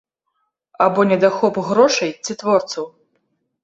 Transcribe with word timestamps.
Або 0.85 1.05
недахоп 1.13 1.55
грошай 1.71 2.17
ці 2.25 2.33
творцаў? 2.43 2.85